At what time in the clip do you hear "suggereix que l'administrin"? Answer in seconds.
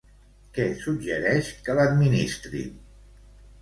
0.85-2.77